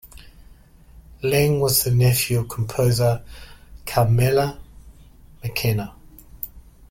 Leng 1.21 1.59
was 1.59 1.83
the 1.83 1.91
nephew 1.91 2.39
of 2.39 2.49
composer 2.49 3.23
Carmela 3.85 4.57
Mackenna. 5.43 5.93